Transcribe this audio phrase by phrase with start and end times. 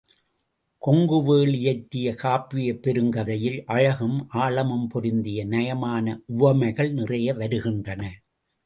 [0.81, 8.03] கொங்குவேள் இயற்றிய காப்பியப் பெருங்கதையில் அழகும் ஆழமும் பொருந்திய நயமான உவமைகள் நிறைய வருகின்றன.